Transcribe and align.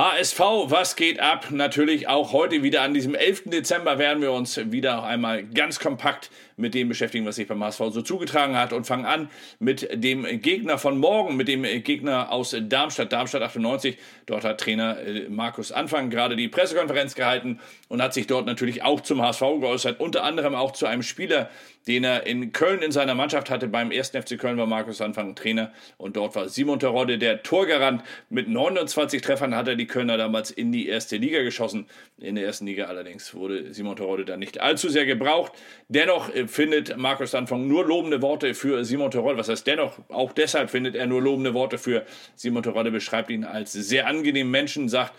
HSV, 0.00 0.40
was 0.70 0.96
geht 0.96 1.20
ab? 1.20 1.48
Natürlich 1.50 2.08
auch 2.08 2.32
heute 2.32 2.62
wieder 2.62 2.80
an 2.80 2.94
diesem 2.94 3.14
11. 3.14 3.50
Dezember 3.50 3.98
werden 3.98 4.22
wir 4.22 4.32
uns 4.32 4.58
wieder 4.72 5.02
einmal 5.02 5.44
ganz 5.44 5.78
kompakt 5.78 6.30
mit 6.56 6.72
dem 6.72 6.88
beschäftigen, 6.88 7.26
was 7.26 7.36
sich 7.36 7.46
beim 7.46 7.62
HSV 7.62 7.82
so 7.90 8.00
zugetragen 8.00 8.56
hat 8.56 8.72
und 8.72 8.86
fangen 8.86 9.04
an 9.04 9.28
mit 9.58 9.86
dem 9.92 10.40
Gegner 10.40 10.78
von 10.78 10.96
morgen, 10.96 11.36
mit 11.36 11.48
dem 11.48 11.64
Gegner 11.84 12.32
aus 12.32 12.56
Darmstadt, 12.58 13.12
Darmstadt 13.12 13.42
98. 13.42 13.98
Dort 14.24 14.44
hat 14.44 14.58
Trainer 14.58 14.98
äh, 15.00 15.28
Markus 15.28 15.70
Anfang 15.70 16.08
gerade 16.08 16.34
die 16.34 16.48
Pressekonferenz 16.48 17.14
gehalten 17.14 17.60
und 17.88 18.00
hat 18.00 18.14
sich 18.14 18.26
dort 18.26 18.46
natürlich 18.46 18.82
auch 18.82 19.02
zum 19.02 19.20
HSV 19.20 19.42
geäußert, 19.60 20.00
unter 20.00 20.24
anderem 20.24 20.54
auch 20.54 20.72
zu 20.72 20.86
einem 20.86 21.02
Spieler, 21.02 21.50
den 21.90 22.04
er 22.04 22.24
in 22.24 22.52
Köln 22.52 22.82
in 22.82 22.92
seiner 22.92 23.16
Mannschaft 23.16 23.50
hatte. 23.50 23.66
Beim 23.66 23.90
1. 23.90 24.10
FC 24.10 24.38
Köln 24.38 24.56
war 24.56 24.66
Markus 24.66 25.00
Anfang 25.00 25.34
Trainer 25.34 25.72
und 25.96 26.16
dort 26.16 26.36
war 26.36 26.48
Simon 26.48 26.78
Terodde 26.78 27.18
der 27.18 27.42
Torgarant. 27.42 28.04
Mit 28.28 28.48
29 28.48 29.20
Treffern 29.20 29.56
hat 29.56 29.66
er 29.66 29.74
die 29.74 29.88
Kölner 29.88 30.16
damals 30.16 30.52
in 30.52 30.70
die 30.70 30.86
erste 30.86 31.16
Liga 31.16 31.42
geschossen. 31.42 31.86
In 32.18 32.36
der 32.36 32.44
ersten 32.44 32.66
Liga 32.66 32.84
allerdings 32.84 33.34
wurde 33.34 33.74
Simon 33.74 33.96
Terodde 33.96 34.24
dann 34.24 34.38
nicht 34.38 34.60
allzu 34.60 34.88
sehr 34.88 35.04
gebraucht. 35.04 35.50
Dennoch 35.88 36.32
äh, 36.32 36.46
findet 36.46 36.96
Markus 36.96 37.34
Anfang 37.34 37.66
nur 37.66 37.84
lobende 37.84 38.22
Worte 38.22 38.54
für 38.54 38.84
Simon 38.84 39.10
Terodde. 39.10 39.36
Was 39.36 39.48
heißt 39.48 39.66
dennoch? 39.66 39.98
Auch 40.10 40.32
deshalb 40.32 40.70
findet 40.70 40.94
er 40.94 41.08
nur 41.08 41.20
lobende 41.20 41.54
Worte 41.54 41.76
für 41.76 42.06
Simon 42.36 42.62
Terodde, 42.62 42.92
beschreibt 42.92 43.30
ihn 43.30 43.42
als 43.42 43.72
sehr 43.72 44.06
angenehmen 44.06 44.52
Menschen, 44.52 44.88
sagt, 44.88 45.12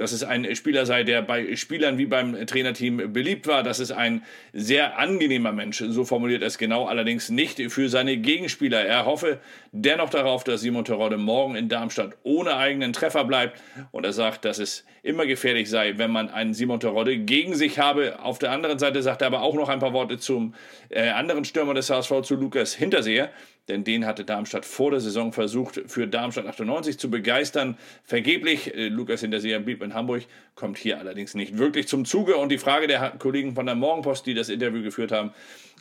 dass 0.00 0.12
es 0.12 0.24
ein 0.24 0.56
Spieler 0.56 0.86
sei, 0.86 1.04
der 1.04 1.20
bei 1.20 1.54
Spielern 1.56 1.98
wie 1.98 2.06
beim 2.06 2.46
Trainerteam 2.46 3.12
beliebt 3.12 3.46
war, 3.46 3.62
dass 3.62 3.80
es 3.80 3.92
ein 3.92 4.22
sehr 4.54 4.98
angenehmer 4.98 5.52
Mensch, 5.52 5.84
so 5.86 6.06
formuliert 6.06 6.40
er 6.40 6.48
es 6.48 6.56
genau, 6.56 6.86
allerdings 6.86 7.28
nicht 7.28 7.60
für 7.70 7.90
seine 7.90 8.16
Gegenspieler. 8.16 8.80
Er 8.80 9.04
hoffe 9.04 9.40
dennoch 9.72 10.08
darauf, 10.08 10.42
dass 10.42 10.62
Simon 10.62 10.86
Terodde 10.86 11.18
morgen 11.18 11.54
in 11.54 11.68
Darmstadt 11.68 12.16
ohne 12.22 12.56
eigenen 12.56 12.94
Treffer 12.94 13.24
bleibt 13.24 13.60
und 13.92 14.06
er 14.06 14.14
sagt, 14.14 14.46
dass 14.46 14.58
es 14.58 14.86
immer 15.02 15.26
gefährlich 15.26 15.68
sei, 15.68 15.98
wenn 15.98 16.10
man 16.10 16.30
einen 16.30 16.54
Simon 16.54 16.80
Terodde 16.80 17.18
gegen 17.18 17.54
sich 17.54 17.78
habe. 17.78 18.20
Auf 18.22 18.38
der 18.38 18.52
anderen 18.52 18.78
Seite 18.78 19.02
sagt 19.02 19.20
er 19.20 19.26
aber 19.26 19.42
auch 19.42 19.54
noch 19.54 19.68
ein 19.68 19.80
paar 19.80 19.92
Worte 19.92 20.16
zum 20.16 20.54
äh, 20.88 21.10
anderen 21.10 21.44
Stürmer 21.44 21.74
des 21.74 21.90
HSV, 21.90 22.22
zu 22.22 22.36
Lukas 22.36 22.72
Hinterseher, 22.74 23.30
denn 23.70 23.84
den 23.84 24.04
hatte 24.04 24.24
Darmstadt 24.24 24.66
vor 24.66 24.90
der 24.90 25.00
Saison 25.00 25.32
versucht, 25.32 25.80
für 25.86 26.06
Darmstadt 26.06 26.46
98 26.46 26.98
zu 26.98 27.10
begeistern. 27.10 27.78
Vergeblich, 28.04 28.74
äh, 28.74 28.88
Lukas 28.88 29.20
Hinterseher 29.20 29.60
blieb 29.60 29.82
in 29.82 29.94
Hamburg, 29.94 30.24
kommt 30.54 30.76
hier 30.76 30.98
allerdings 30.98 31.34
nicht 31.34 31.56
wirklich 31.56 31.88
zum 31.88 32.04
Zuge. 32.04 32.36
Und 32.36 32.50
die 32.50 32.58
Frage 32.58 32.86
der 32.86 33.10
Kollegen 33.18 33.54
von 33.54 33.66
der 33.66 33.76
Morgenpost, 33.76 34.26
die 34.26 34.34
das 34.34 34.48
Interview 34.48 34.82
geführt 34.82 35.12
haben, 35.12 35.32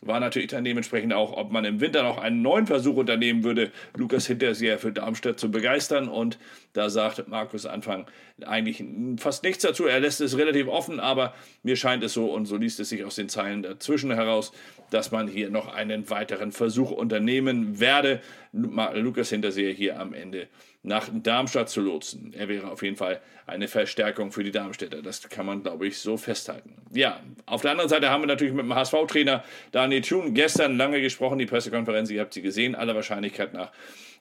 war 0.01 0.19
natürlich 0.19 0.49
dann 0.49 0.63
dementsprechend 0.63 1.13
auch, 1.13 1.33
ob 1.33 1.51
man 1.51 1.65
im 1.65 1.81
Winter 1.81 2.03
noch 2.03 2.17
einen 2.17 2.41
neuen 2.41 2.67
Versuch 2.67 2.95
unternehmen 2.95 3.43
würde, 3.43 3.71
Lukas 3.97 4.27
Hinterseher 4.27 4.79
für 4.79 4.91
Darmstadt 4.91 5.39
zu 5.39 5.51
begeistern. 5.51 6.07
Und 6.07 6.37
da 6.73 6.89
sagt 6.89 7.27
Markus 7.27 7.65
Anfang 7.65 8.05
eigentlich 8.45 8.83
fast 9.17 9.43
nichts 9.43 9.63
dazu. 9.63 9.85
Er 9.85 9.99
lässt 9.99 10.21
es 10.21 10.37
relativ 10.37 10.67
offen, 10.67 10.99
aber 10.99 11.33
mir 11.63 11.75
scheint 11.75 12.03
es 12.03 12.13
so, 12.13 12.31
und 12.31 12.45
so 12.45 12.57
liest 12.57 12.79
es 12.79 12.89
sich 12.89 13.03
aus 13.03 13.15
den 13.15 13.29
Zeilen 13.29 13.63
dazwischen 13.63 14.13
heraus, 14.13 14.51
dass 14.89 15.11
man 15.11 15.27
hier 15.27 15.49
noch 15.49 15.73
einen 15.73 16.09
weiteren 16.09 16.51
Versuch 16.51 16.91
unternehmen 16.91 17.79
werde, 17.79 18.21
Lukas 18.53 19.29
Hinterseher 19.29 19.73
hier 19.73 19.99
am 19.99 20.13
Ende 20.13 20.47
nach 20.81 21.09
Darmstadt 21.11 21.69
zu 21.69 21.81
lotsen. 21.81 22.33
Er 22.33 22.47
wäre 22.47 22.71
auf 22.71 22.83
jeden 22.83 22.95
Fall 22.95 23.19
eine 23.45 23.67
Verstärkung 23.67 24.31
für 24.31 24.43
die 24.43 24.51
Darmstädter. 24.51 25.01
Das 25.01 25.27
kann 25.27 25.45
man, 25.45 25.61
glaube 25.61 25.87
ich, 25.87 25.97
so 25.97 26.15
festhalten. 26.15 26.73
Ja, 26.93 27.19
auf 27.45 27.61
der 27.61 27.71
anderen 27.71 27.89
Seite 27.89 28.09
haben 28.09 28.21
wir 28.21 28.27
natürlich 28.27 28.53
mit 28.53 28.63
dem 28.63 28.73
HSV-Trainer 28.73 29.43
Daniel 29.71 29.88
Thun 30.01 30.33
gestern 30.33 30.77
lange 30.77 31.01
gesprochen, 31.01 31.39
die 31.39 31.45
Pressekonferenz, 31.45 32.09
ihr 32.09 32.21
habt 32.21 32.33
sie 32.33 32.41
gesehen, 32.41 32.75
aller 32.75 32.95
Wahrscheinlichkeit 32.95 33.53
nach 33.53 33.71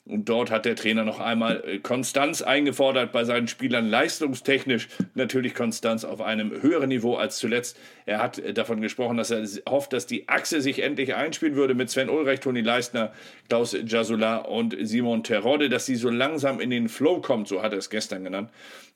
und 0.08 0.28
dort 0.28 0.50
hat 0.50 0.64
der 0.64 0.74
Trainer 0.74 1.04
noch 1.04 1.20
einmal 1.20 1.62
äh, 1.66 1.78
Konstanz 1.78 2.40
eingefordert 2.40 3.12
bei 3.12 3.24
seinen 3.24 3.46
Spielern, 3.46 3.88
leistungstechnisch 3.90 4.88
natürlich 5.14 5.54
Konstanz 5.54 6.04
auf 6.04 6.22
einem 6.22 6.62
höheren 6.62 6.88
Niveau 6.88 7.16
als 7.16 7.36
zuletzt. 7.36 7.78
Er 8.06 8.22
hat 8.22 8.38
äh, 8.38 8.54
davon 8.54 8.80
gesprochen, 8.80 9.18
dass 9.18 9.30
er 9.30 9.46
hofft, 9.68 9.92
dass 9.92 10.06
die 10.06 10.28
Achse 10.28 10.62
sich 10.62 10.82
endlich 10.82 11.14
einspielen 11.14 11.56
würde 11.56 11.74
mit 11.74 11.90
Sven 11.90 12.08
Ulreich, 12.08 12.40
Toni 12.40 12.62
Leistner, 12.62 13.12
Klaus 13.48 13.76
Jasula 13.84 14.38
und 14.38 14.74
Simon 14.80 15.24
Terodde, 15.24 15.68
dass 15.68 15.84
sie 15.84 15.96
so 15.96 16.08
langsam 16.08 16.58
in 16.60 16.70
den 16.70 16.88
Flow 16.88 17.20
kommt, 17.20 17.46
so 17.46 17.62
hat 17.62 17.72
er 17.72 17.78
es 17.78 17.90
gestern 17.90 18.24
genannt. 18.24 18.50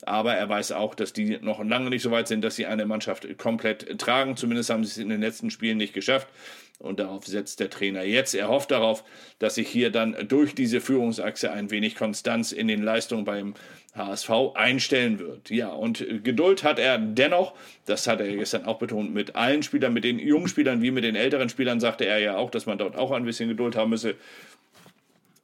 Aber 0.05 0.33
er 0.33 0.49
weiß 0.49 0.71
auch, 0.71 0.95
dass 0.95 1.13
die 1.13 1.37
noch 1.41 1.63
lange 1.63 1.89
nicht 1.89 2.01
so 2.01 2.11
weit 2.11 2.27
sind, 2.27 2.43
dass 2.43 2.55
sie 2.55 2.65
eine 2.65 2.85
Mannschaft 2.85 3.37
komplett 3.37 3.99
tragen. 3.99 4.35
Zumindest 4.35 4.69
haben 4.69 4.83
sie 4.83 4.89
es 4.89 4.97
in 4.97 5.09
den 5.09 5.21
letzten 5.21 5.49
Spielen 5.49 5.77
nicht 5.77 5.93
geschafft. 5.93 6.27
Und 6.79 6.99
darauf 6.99 7.25
setzt 7.25 7.59
der 7.59 7.69
Trainer 7.69 8.03
jetzt. 8.03 8.33
Er 8.33 8.49
hofft 8.49 8.71
darauf, 8.71 9.03
dass 9.39 9.55
sich 9.55 9.69
hier 9.69 9.89
dann 9.89 10.15
durch 10.27 10.53
diese 10.53 10.81
Führungsachse 10.81 11.51
ein 11.51 11.71
wenig 11.71 11.95
Konstanz 11.95 12.51
in 12.51 12.67
den 12.67 12.83
Leistungen 12.83 13.23
beim 13.23 13.53
HSV 13.95 14.29
einstellen 14.55 15.19
wird. 15.19 15.49
Ja, 15.49 15.69
und 15.69 16.05
Geduld 16.23 16.63
hat 16.63 16.79
er 16.79 16.97
dennoch, 16.97 17.53
das 17.85 18.07
hat 18.07 18.19
er 18.19 18.35
gestern 18.35 18.65
auch 18.65 18.79
betont, 18.79 19.13
mit 19.13 19.35
allen 19.35 19.61
Spielern, 19.61 19.93
mit 19.93 20.03
den 20.03 20.19
jungen 20.19 20.47
Spielern 20.47 20.81
wie 20.81 20.91
mit 20.91 21.03
den 21.03 21.15
älteren 21.15 21.47
Spielern, 21.47 21.79
sagte 21.79 22.05
er 22.05 22.17
ja 22.19 22.35
auch, 22.37 22.49
dass 22.49 22.65
man 22.65 22.77
dort 22.77 22.95
auch 22.95 23.11
ein 23.11 23.23
bisschen 23.23 23.49
Geduld 23.49 23.75
haben 23.75 23.91
müsse. 23.91 24.15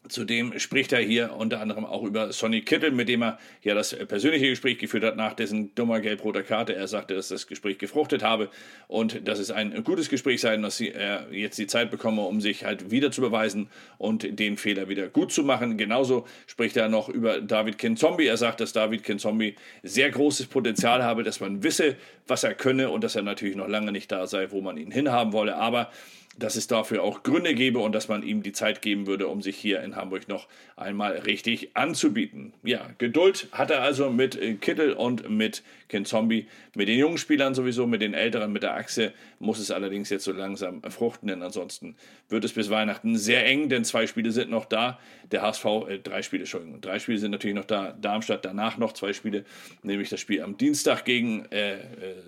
Zudem 0.09 0.59
spricht 0.59 0.91
er 0.91 0.99
hier 0.99 1.35
unter 1.37 1.61
anderem 1.61 1.85
auch 1.85 2.03
über 2.03 2.33
Sonny 2.33 2.61
Kittel, 2.61 2.91
mit 2.91 3.07
dem 3.07 3.21
er 3.21 3.39
ja 3.63 3.73
das 3.75 3.95
persönliche 3.95 4.49
Gespräch 4.49 4.77
geführt 4.77 5.03
hat 5.03 5.15
nach 5.15 5.33
dessen 5.33 5.73
dummer 5.75 6.01
gelb-roter 6.01 6.43
Karte. 6.43 6.75
Er 6.75 6.87
sagte, 6.87 7.15
dass 7.15 7.29
das 7.29 7.47
Gespräch 7.47 7.77
gefruchtet 7.77 8.23
habe 8.23 8.49
und 8.87 9.27
dass 9.27 9.39
es 9.39 9.51
ein 9.51 9.83
gutes 9.83 10.09
Gespräch 10.09 10.41
sei 10.41 10.55
und 10.55 10.63
dass 10.63 10.81
er 10.81 11.27
jetzt 11.31 11.57
die 11.57 11.67
Zeit 11.67 11.91
bekomme, 11.91 12.23
um 12.23 12.41
sich 12.41 12.65
halt 12.65 12.91
wieder 12.91 13.11
zu 13.11 13.21
beweisen 13.21 13.69
und 13.97 14.39
den 14.39 14.57
Fehler 14.57 14.89
wieder 14.89 15.07
gut 15.07 15.31
zu 15.31 15.43
machen. 15.43 15.77
Genauso 15.77 16.25
spricht 16.47 16.75
er 16.77 16.89
noch 16.89 17.07
über 17.09 17.39
David 17.41 17.77
Kinzombie. 17.77 18.25
Er 18.25 18.37
sagt, 18.37 18.59
dass 18.59 18.73
David 18.73 19.03
Kinzombie 19.03 19.55
sehr 19.83 20.09
großes 20.09 20.47
Potenzial 20.47 21.03
habe, 21.03 21.23
dass 21.23 21.39
man 21.39 21.63
wisse, 21.63 21.95
was 22.27 22.43
er 22.43 22.55
könne 22.55 22.89
und 22.89 23.03
dass 23.03 23.15
er 23.15 23.21
natürlich 23.21 23.55
noch 23.55 23.67
lange 23.67 23.91
nicht 23.91 24.11
da 24.11 24.27
sei, 24.27 24.51
wo 24.51 24.61
man 24.61 24.77
ihn 24.77 24.91
hinhaben 24.91 25.33
wolle. 25.33 25.55
Aber 25.55 25.91
dass 26.39 26.55
es 26.55 26.67
dafür 26.67 27.03
auch 27.03 27.23
Gründe 27.23 27.53
gäbe 27.53 27.79
und 27.79 27.93
dass 27.93 28.07
man 28.07 28.23
ihm 28.23 28.43
die 28.43 28.51
Zeit 28.51 28.81
geben 28.81 29.07
würde, 29.07 29.27
um 29.27 29.41
sich 29.41 29.57
hier 29.57 29.81
in 29.81 29.95
Hamburg 29.95 30.27
noch 30.27 30.47
einmal 30.75 31.17
richtig 31.17 31.75
anzubieten. 31.75 32.53
Ja, 32.63 32.89
Geduld 32.97 33.47
hat 33.51 33.71
er 33.71 33.81
also 33.81 34.09
mit 34.09 34.35
äh, 34.35 34.55
Kittel 34.55 34.93
und 34.93 35.29
mit 35.29 35.63
Ken 35.89 36.05
Zombie. 36.05 36.47
Mit 36.75 36.87
den 36.87 36.99
jungen 36.99 37.17
Spielern 37.17 37.53
sowieso, 37.55 37.87
mit 37.87 38.01
den 38.01 38.13
älteren, 38.13 38.53
mit 38.53 38.63
der 38.63 38.75
Achse 38.75 39.11
muss 39.39 39.59
es 39.59 39.71
allerdings 39.71 40.09
jetzt 40.09 40.23
so 40.23 40.31
langsam 40.31 40.81
fruchten, 40.83 41.27
denn 41.27 41.41
ansonsten 41.41 41.95
wird 42.29 42.45
es 42.45 42.53
bis 42.53 42.69
Weihnachten 42.69 43.17
sehr 43.17 43.45
eng, 43.45 43.69
denn 43.69 43.83
zwei 43.83 44.07
Spiele 44.07 44.31
sind 44.31 44.51
noch 44.51 44.65
da. 44.65 44.99
Der 45.31 45.41
HSV, 45.41 45.65
äh, 45.87 45.99
drei 45.99 46.21
Spiele, 46.21 46.43
Entschuldigung, 46.43 46.79
drei 46.79 46.99
Spiele 46.99 47.17
sind 47.17 47.31
natürlich 47.31 47.55
noch 47.55 47.65
da. 47.65 47.93
Darmstadt 47.99 48.45
danach 48.45 48.77
noch 48.77 48.93
zwei 48.93 49.13
Spiele, 49.13 49.45
nämlich 49.83 50.09
das 50.09 50.19
Spiel 50.19 50.41
am 50.41 50.57
Dienstag 50.57 51.05
gegen 51.05 51.45
äh, 51.51 51.73
äh, 51.73 51.79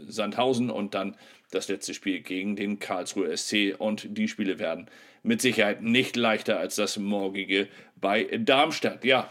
Sandhausen 0.07 0.69
und 0.69 0.93
dann 0.93 1.15
das 1.51 1.67
letzte 1.67 1.93
Spiel 1.93 2.21
gegen 2.21 2.55
den 2.55 2.79
Karlsruhe 2.79 3.35
SC 3.35 3.75
und 3.77 4.17
die 4.17 4.27
Spiele 4.27 4.57
werden 4.57 4.87
mit 5.23 5.41
Sicherheit 5.41 5.81
nicht 5.81 6.15
leichter 6.15 6.59
als 6.59 6.75
das 6.75 6.97
morgige 6.97 7.67
bei 7.95 8.23
Darmstadt. 8.23 9.05
Ja, 9.05 9.29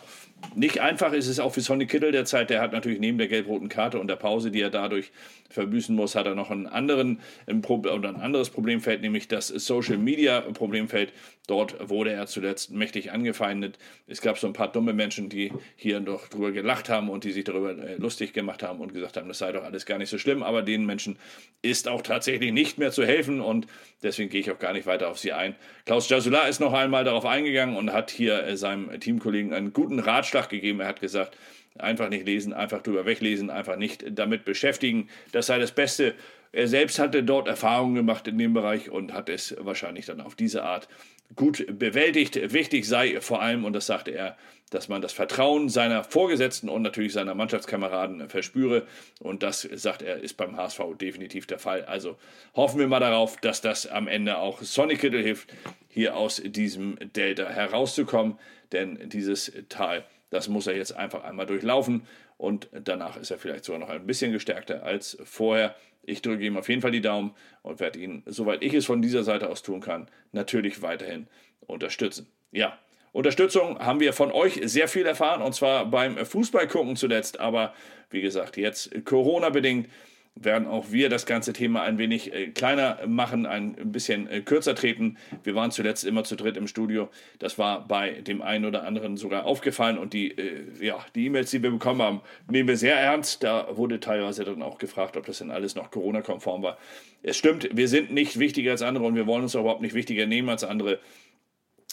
nicht 0.54 0.80
einfach 0.80 1.12
ist 1.12 1.28
es 1.28 1.38
auch 1.38 1.52
für 1.52 1.60
Sonny 1.60 1.86
Kittel 1.86 2.12
derzeit. 2.12 2.50
Der 2.50 2.60
hat 2.60 2.72
natürlich 2.72 2.98
neben 2.98 3.18
der 3.18 3.28
gelb-roten 3.28 3.68
Karte 3.68 4.00
und 4.00 4.08
der 4.08 4.16
Pause, 4.16 4.50
die 4.50 4.60
er 4.60 4.70
dadurch 4.70 5.12
verbüßen 5.50 5.94
muss, 5.94 6.14
hat 6.14 6.26
er 6.26 6.34
noch 6.34 6.50
einen 6.50 6.66
anderen, 6.66 7.20
ein, 7.46 7.62
ein 7.64 8.16
anderes 8.16 8.50
Problemfeld, 8.50 9.02
nämlich 9.02 9.28
das 9.28 9.48
Social 9.48 9.98
Media 9.98 10.40
Problemfeld. 10.40 11.12
Dort 11.46 11.88
wurde 11.88 12.12
er 12.12 12.26
zuletzt 12.26 12.70
mächtig 12.70 13.10
angefeindet. 13.10 13.78
Es 14.06 14.20
gab 14.20 14.38
so 14.38 14.46
ein 14.46 14.52
paar 14.52 14.70
dumme 14.70 14.92
Menschen, 14.92 15.28
die 15.28 15.52
hier 15.76 15.98
doch 16.00 16.28
drüber 16.28 16.52
gelacht 16.52 16.88
haben 16.88 17.10
und 17.10 17.24
die 17.24 17.32
sich 17.32 17.44
darüber 17.44 17.76
äh, 17.76 17.96
lustig 17.96 18.32
gemacht 18.32 18.62
haben 18.62 18.80
und 18.80 18.94
gesagt 18.94 19.16
haben, 19.16 19.26
das 19.26 19.38
sei 19.38 19.50
doch 19.50 19.64
alles 19.64 19.86
gar 19.86 19.98
nicht 19.98 20.10
so 20.10 20.18
schlimm. 20.18 20.42
Aber 20.42 20.62
den 20.62 20.86
Menschen 20.86 21.18
ist 21.62 21.88
auch 21.88 22.02
tatsächlich 22.02 22.52
nicht 22.52 22.78
mehr 22.78 22.92
zu 22.92 23.04
helfen 23.04 23.40
und 23.40 23.66
deswegen 24.02 24.30
gehe 24.30 24.40
ich 24.40 24.50
auch 24.50 24.60
gar 24.60 24.72
nicht 24.72 24.86
weiter 24.86 25.08
auf 25.08 25.18
sie 25.18 25.32
ein. 25.32 25.56
Klaus 25.84 26.08
Jasula 26.08 26.46
ist 26.46 26.60
noch 26.60 26.72
einmal 26.72 27.04
darauf 27.04 27.24
eingegangen 27.24 27.76
und 27.76 27.92
hat 27.92 28.10
hier 28.10 28.44
äh, 28.44 28.56
seinem 28.56 28.98
Teamkollegen 29.00 29.54
einen 29.54 29.72
guten 29.72 29.98
Ratschlag 29.98 30.48
gegeben. 30.48 30.80
Er 30.80 30.88
hat 30.88 31.00
gesagt, 31.00 31.36
Einfach 31.78 32.08
nicht 32.08 32.26
lesen, 32.26 32.52
einfach 32.52 32.82
drüber 32.82 33.06
weglesen, 33.06 33.48
einfach 33.48 33.76
nicht 33.76 34.04
damit 34.10 34.44
beschäftigen. 34.44 35.08
Das 35.32 35.46
sei 35.46 35.58
das 35.58 35.72
Beste. 35.72 36.14
Er 36.52 36.66
selbst 36.66 36.98
hatte 36.98 37.22
dort 37.22 37.48
Erfahrungen 37.48 37.94
gemacht 37.94 38.26
in 38.26 38.38
dem 38.38 38.52
Bereich 38.52 38.90
und 38.90 39.12
hat 39.12 39.28
es 39.28 39.54
wahrscheinlich 39.58 40.06
dann 40.06 40.20
auf 40.20 40.34
diese 40.34 40.64
Art 40.64 40.88
gut 41.36 41.64
bewältigt. 41.78 42.52
Wichtig 42.52 42.88
sei 42.88 43.20
vor 43.20 43.40
allem, 43.40 43.64
und 43.64 43.72
das 43.72 43.86
sagte 43.86 44.10
er, 44.10 44.36
dass 44.70 44.88
man 44.88 45.02
das 45.02 45.12
Vertrauen 45.12 45.68
seiner 45.68 46.04
Vorgesetzten 46.04 46.68
und 46.68 46.82
natürlich 46.82 47.12
seiner 47.12 47.34
Mannschaftskameraden 47.34 48.28
verspüre. 48.28 48.86
Und 49.20 49.42
das, 49.42 49.62
sagt 49.62 50.02
er, 50.02 50.18
ist 50.18 50.36
beim 50.36 50.56
HSV 50.56 50.80
definitiv 51.00 51.46
der 51.46 51.58
Fall. 51.58 51.84
Also 51.84 52.16
hoffen 52.54 52.80
wir 52.80 52.88
mal 52.88 53.00
darauf, 53.00 53.36
dass 53.36 53.60
das 53.60 53.86
am 53.86 54.08
Ende 54.08 54.38
auch 54.38 54.62
Sonny 54.62 54.96
Kittel 54.96 55.22
hilft, 55.22 55.52
hier 55.88 56.16
aus 56.16 56.42
diesem 56.44 56.98
Delta 57.14 57.48
herauszukommen. 57.48 58.38
Denn 58.72 59.08
dieses 59.08 59.52
Tal 59.68 60.04
das 60.30 60.48
muss 60.48 60.66
er 60.66 60.76
jetzt 60.76 60.96
einfach 60.96 61.24
einmal 61.24 61.46
durchlaufen 61.46 62.06
und 62.38 62.68
danach 62.72 63.16
ist 63.16 63.30
er 63.30 63.38
vielleicht 63.38 63.64
sogar 63.64 63.80
noch 63.80 63.90
ein 63.90 64.06
bisschen 64.06 64.32
gestärkter 64.32 64.84
als 64.84 65.18
vorher. 65.24 65.74
Ich 66.02 66.22
drücke 66.22 66.44
ihm 66.44 66.56
auf 66.56 66.68
jeden 66.68 66.82
Fall 66.82 66.90
die 66.90 67.00
Daumen 67.00 67.34
und 67.62 67.80
werde 67.80 67.98
ihn, 67.98 68.22
soweit 68.26 68.62
ich 68.62 68.74
es 68.74 68.86
von 68.86 69.02
dieser 69.02 69.22
Seite 69.22 69.48
aus 69.48 69.62
tun 69.62 69.80
kann, 69.80 70.08
natürlich 70.32 70.82
weiterhin 70.82 71.26
unterstützen. 71.66 72.26
Ja, 72.52 72.78
Unterstützung 73.12 73.78
haben 73.80 74.00
wir 74.00 74.12
von 74.12 74.30
euch 74.30 74.60
sehr 74.64 74.86
viel 74.88 75.04
erfahren 75.04 75.42
und 75.42 75.54
zwar 75.54 75.86
beim 75.86 76.16
Fußballgucken 76.16 76.96
zuletzt. 76.96 77.40
Aber 77.40 77.74
wie 78.10 78.20
gesagt, 78.20 78.56
jetzt 78.56 79.04
Corona-bedingt 79.04 79.88
werden 80.34 80.66
auch 80.66 80.90
wir 80.90 81.08
das 81.08 81.26
ganze 81.26 81.52
Thema 81.52 81.82
ein 81.82 81.98
wenig 81.98 82.32
äh, 82.32 82.48
kleiner 82.48 82.98
machen, 83.06 83.46
ein 83.46 83.74
bisschen 83.92 84.28
äh, 84.28 84.40
kürzer 84.40 84.74
treten. 84.74 85.18
Wir 85.42 85.54
waren 85.54 85.70
zuletzt 85.70 86.04
immer 86.04 86.24
zu 86.24 86.36
dritt 86.36 86.56
im 86.56 86.66
Studio. 86.66 87.08
Das 87.38 87.58
war 87.58 87.86
bei 87.86 88.12
dem 88.22 88.40
einen 88.40 88.64
oder 88.64 88.84
anderen 88.84 89.16
sogar 89.16 89.44
aufgefallen 89.44 89.98
und 89.98 90.12
die 90.12 90.30
äh, 90.38 90.62
ja, 90.80 91.04
die 91.14 91.26
E-Mails, 91.26 91.50
die 91.50 91.62
wir 91.62 91.70
bekommen 91.70 92.02
haben, 92.02 92.20
nehmen 92.48 92.68
wir 92.68 92.76
sehr 92.76 92.96
ernst. 92.96 93.42
Da 93.42 93.76
wurde 93.76 94.00
teilweise 94.00 94.44
dann 94.44 94.62
auch 94.62 94.78
gefragt, 94.78 95.16
ob 95.16 95.26
das 95.26 95.38
denn 95.38 95.50
alles 95.50 95.74
noch 95.74 95.90
Corona-konform 95.90 96.62
war. 96.62 96.78
Es 97.22 97.36
stimmt, 97.36 97.68
wir 97.72 97.88
sind 97.88 98.12
nicht 98.12 98.38
wichtiger 98.38 98.70
als 98.70 98.82
andere 98.82 99.04
und 99.04 99.14
wir 99.14 99.26
wollen 99.26 99.42
uns 99.42 99.54
überhaupt 99.54 99.82
nicht 99.82 99.94
wichtiger 99.94 100.26
nehmen 100.26 100.48
als 100.48 100.64
andere. 100.64 101.00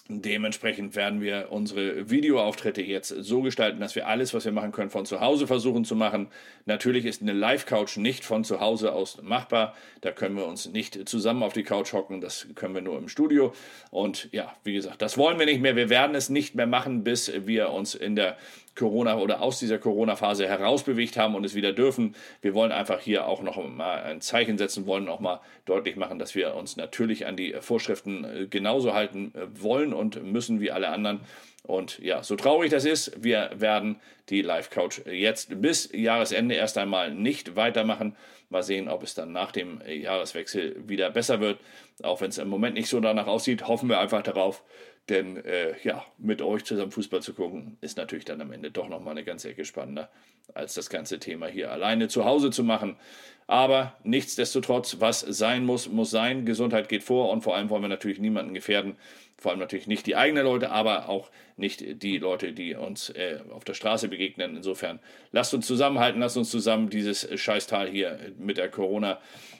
Dementsprechend 0.09 0.95
werden 0.95 1.19
wir 1.19 1.48
unsere 1.50 2.09
Videoauftritte 2.09 2.81
jetzt 2.81 3.09
so 3.09 3.42
gestalten, 3.42 3.81
dass 3.81 3.95
wir 3.95 4.07
alles, 4.07 4.33
was 4.33 4.45
wir 4.45 4.54
machen 4.54 4.71
können, 4.71 4.89
von 4.89 5.06
zu 5.06 5.19
Hause 5.19 5.48
versuchen 5.48 5.83
zu 5.83 5.95
machen. 5.95 6.27
Natürlich 6.65 7.06
ist 7.06 7.21
eine 7.21 7.33
Live-Couch 7.33 7.98
nicht 7.98 8.24
von 8.24 8.45
zu 8.45 8.62
Hause 8.62 8.94
aus 8.94 9.21
machbar. 9.21 9.75
Da 10.00 10.12
können 10.12 10.38
wir 10.38 10.45
uns 10.45 10.69
nicht 10.69 11.09
zusammen 11.09 11.44
auf 11.44 11.51
die 11.51 11.63
Couch 11.63 11.92
hocken. 11.92 12.21
Das 12.21 12.48
können 12.56 12.74
wir 12.74 12.81
nur 12.81 12.98
im 12.98 13.09
Studio. 13.09 13.54
Und 13.92 14.30
ja, 14.31 14.56
wie 14.63 14.74
gesagt, 14.74 15.01
das 15.01 15.18
wollen 15.18 15.39
wir 15.39 15.45
nicht 15.45 15.62
mehr. 15.62 15.75
Wir 15.75 15.89
werden 15.89 16.15
es 16.15 16.30
nicht 16.30 16.56
mehr 16.56 16.68
machen, 16.68 17.04
bis 17.04 17.30
wir 17.45 17.71
uns 17.71 17.94
in 17.94 18.15
der 18.15 18.38
Corona 18.78 19.18
oder 19.18 19.42
aus 19.42 19.60
dieser 19.60 19.80
Corona-Phase 19.80 20.48
herausbewegt 20.48 21.18
haben 21.18 21.36
und 21.36 21.44
es 21.44 21.56
wieder 21.56 21.74
dürfen. 21.74 22.16
Wir 22.42 22.54
wollen 22.54 22.72
einfach 22.72 23.00
hier 23.00 23.28
auch 23.28 23.42
noch 23.42 23.58
mal 23.68 24.04
ein 24.04 24.22
Zeichen 24.22 24.58
setzen, 24.58 24.86
wollen 24.86 25.10
auch 25.10 25.20
mal 25.20 25.42
deutlich 25.66 25.96
machen, 25.96 26.20
dass 26.20 26.36
wir 26.36 26.56
uns 26.56 26.78
natürlich 26.78 27.26
an 27.26 27.36
die 27.36 27.56
Vorschriften 27.60 28.24
äh, 28.24 28.48
genauso 28.48 28.94
halten 28.94 29.34
äh, 29.36 29.62
wollen 29.62 29.94
und 29.94 30.24
müssen 30.24 30.62
wie 30.62 30.72
alle 30.72 30.90
anderen. 30.90 31.22
Und 31.64 32.00
ja, 32.00 32.24
so 32.24 32.38
traurig 32.38 32.72
das 32.72 32.86
ist, 32.86 33.12
wir 33.22 33.50
werden 33.56 34.00
die 34.30 34.42
Live-Couch 34.42 35.02
jetzt 35.06 35.62
bis 35.62 35.90
Jahresende 35.92 36.56
erst 36.56 36.78
einmal 36.78 37.14
nicht 37.14 37.58
weitermachen. 37.58 38.16
Mal 38.50 38.64
sehen, 38.64 38.88
ob 38.88 39.04
es 39.04 39.14
dann 39.16 39.34
nach 39.34 39.52
dem 39.52 39.82
Jahreswechsel 39.86 40.88
wieder 40.88 41.10
besser 41.10 41.42
wird. 41.42 41.60
Auch 42.04 42.22
wenn 42.22 42.30
es 42.30 42.38
im 42.38 42.48
Moment 42.48 42.76
nicht 42.76 42.88
so 42.88 43.02
danach 43.02 43.28
aussieht, 43.28 43.68
hoffen 43.68 43.90
wir 43.90 44.00
einfach 44.00 44.22
darauf, 44.22 44.64
denn 45.09 45.38
äh, 45.45 45.74
ja, 45.83 46.06
mit 46.18 46.42
euch 46.42 46.65
zusammen 46.65 46.92
Fußball 46.92 47.21
zu 47.21 47.33
gucken, 47.33 47.77
ist 47.81 47.98
natürlich 47.98 48.25
dann 48.25 48.42
am 48.42 48.51
Ende 48.51 48.71
doch 48.71 48.89
nochmal 48.89 49.12
eine 49.12 49.24
ganze 49.24 49.50
Ecke 49.50 49.63
spannender, 49.63 50.09
als 50.54 50.74
das 50.74 50.89
ganze 50.89 51.19
Thema 51.19 51.48
hier 51.48 51.71
alleine 51.71 52.07
zu 52.07 52.25
Hause 52.25 52.51
zu 52.51 52.63
machen. 52.63 52.98
Aber 53.48 53.95
nichtsdestotrotz, 54.04 54.98
was 55.00 55.21
sein 55.21 55.65
muss, 55.65 55.88
muss 55.88 56.12
sein. 56.12 56.45
Gesundheit 56.45 56.89
geht 56.89 57.04
vor 57.04 57.31
und 57.31 57.42
vor 57.42 57.56
allem 57.56 57.69
wollen 57.69 57.83
wir 57.83 57.88
natürlich 57.89 58.19
niemanden 58.19 58.54
gefährden. 58.54 58.98
Vor 59.39 59.51
allem 59.51 59.60
natürlich 59.60 59.86
nicht 59.86 60.07
die 60.07 60.16
eigenen 60.16 60.45
Leute, 60.45 60.72
aber 60.72 61.10
auch 61.10 61.30
nicht 61.57 62.01
die 62.01 62.18
Leute, 62.18 62.54
die 62.54 62.74
uns 62.74 63.10
äh, 63.12 63.39
auf 63.51 63.63
der 63.63 63.75
Straße 63.75 64.07
begegnen. 64.07 64.56
Insofern 64.56 65.00
lasst 65.31 65.54
uns 65.54 65.68
zusammenhalten, 65.68 66.19
lasst 66.19 66.38
uns 66.38 66.50
zusammen 66.50 66.89
dieses 66.89 67.28
Scheißtal 67.39 67.88
hier 67.88 68.19
mit 68.38 68.57
der 68.57 68.69
Corona, 68.69 69.19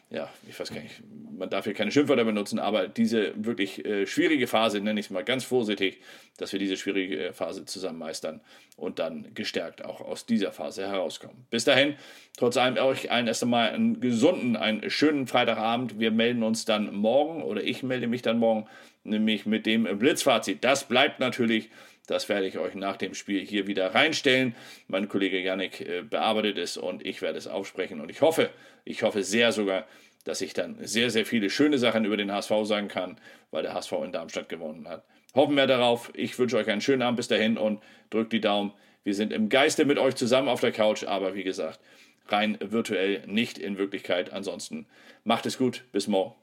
ja, 0.10 0.30
ich 0.48 0.58
weiß 0.58 0.70
gar 0.74 0.82
nicht, 0.82 1.02
man 1.38 1.50
darf 1.50 1.66
hier 1.66 1.74
keine 1.74 1.92
Schimpfwörter 1.92 2.24
benutzen, 2.24 2.60
aber 2.60 2.88
diese 2.88 3.34
wirklich 3.36 3.86
äh, 3.86 4.08
schwierige 4.08 4.48
Phase, 4.48 4.80
nenne 4.80 5.00
ich 5.00 5.08
es 5.08 5.10
mal 5.10 5.24
ganz 5.24 5.44
vorsichtig, 5.44 6.02
dass 6.38 6.54
wir 6.54 6.60
diese 6.60 6.78
schwierige 6.78 7.34
Phase 7.34 7.66
zusammen 7.66 8.00
meistern 8.00 8.40
und 8.78 9.00
dann 9.00 9.34
gestärkt 9.34 9.84
auch 9.84 10.00
aus 10.00 10.26
dieser 10.26 10.54
Phase 10.54 10.88
herauskommen. 10.88 11.46
Bis 11.50 11.66
dahin, 11.66 11.96
trotz 12.38 12.56
allem 12.56 12.78
euch 12.78 13.12
allen 13.12 13.28
erst 13.28 13.44
einmal 13.44 13.72
einen 13.72 14.00
gesunden, 14.00 14.56
einen 14.56 14.90
schönen 14.90 15.28
Freitagabend. 15.28 16.00
Wir 16.00 16.12
melden 16.12 16.44
uns 16.44 16.64
dann 16.64 16.96
morgen 16.96 17.44
oder 17.44 17.62
ich 17.62 17.84
melde 17.84 18.08
mich 18.08 18.22
dann 18.22 18.40
morgen 18.40 18.66
nämlich 19.04 19.46
mit 19.46 19.66
dem 19.66 19.84
Blitzfazit. 19.98 20.64
Das 20.64 20.88
bleibt 20.88 21.20
natürlich, 21.20 21.70
das 22.08 22.30
werde 22.30 22.48
ich 22.48 22.58
euch 22.58 22.76
nach 22.76 22.98
dem 22.98 23.14
Spiel 23.14 23.46
hier 23.46 23.68
wieder 23.68 23.94
reinstellen. 23.94 24.56
Mein 24.88 25.08
Kollege 25.08 25.40
Yannick 25.40 25.82
äh, 25.82 26.02
bearbeitet 26.02 26.58
es 26.58 26.78
und 26.78 27.06
ich 27.06 27.22
werde 27.22 27.38
es 27.38 27.48
aufsprechen 27.48 28.02
und 28.02 28.10
ich 28.10 28.22
hoffe, 28.22 28.50
ich 28.86 29.04
hoffe 29.04 29.24
sehr 29.24 29.52
sogar, 29.52 29.86
dass 30.24 30.42
ich 30.42 30.54
dann 30.54 30.78
sehr, 30.82 31.10
sehr 31.10 31.26
viele 31.26 31.50
schöne 31.50 31.78
Sachen 31.78 32.06
über 32.06 32.18
den 32.18 32.32
HSV 32.32 32.52
sagen 32.64 32.88
kann, 32.90 33.18
weil 33.52 33.64
der 33.64 33.74
HSV 33.74 33.94
in 34.04 34.12
Darmstadt 34.12 34.50
gewonnen 34.50 34.88
hat. 34.88 35.06
Hoffen 35.36 35.56
wir 35.56 35.68
darauf. 35.68 36.12
Ich 36.16 36.38
wünsche 36.38 36.58
euch 36.58 36.70
einen 36.70 36.82
schönen 36.82 37.02
Abend 37.02 37.18
bis 37.18 37.28
dahin 37.28 37.58
und 37.58 37.82
drückt 38.10 38.34
die 38.34 38.42
Daumen. 38.42 38.74
Wir 39.04 39.14
sind 39.14 39.32
im 39.32 39.50
Geiste 39.50 39.86
mit 39.86 40.00
euch 40.00 40.16
zusammen 40.16 40.50
auf 40.50 40.60
der 40.60 40.72
Couch, 40.72 41.06
aber 41.06 41.34
wie 41.34 41.44
gesagt, 41.44 41.80
rein 42.28 42.58
virtuell, 42.60 43.24
nicht 43.26 43.58
in 43.58 43.78
Wirklichkeit. 43.78 44.34
Ansonsten 44.34 44.86
macht 45.24 45.46
es 45.46 45.58
gut. 45.58 45.84
Bis 45.92 46.08
morgen. 46.08 46.36